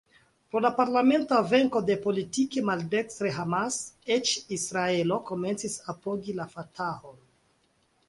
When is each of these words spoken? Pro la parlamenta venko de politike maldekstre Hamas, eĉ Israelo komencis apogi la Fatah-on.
Pro 0.53 0.61
la 0.65 0.69
parlamenta 0.77 1.41
venko 1.51 1.81
de 1.89 1.97
politike 2.07 2.65
maldekstre 2.71 3.35
Hamas, 3.37 3.79
eĉ 4.19 4.35
Israelo 4.61 5.23
komencis 5.33 5.81
apogi 5.97 6.41
la 6.43 6.53
Fatah-on. 6.59 7.27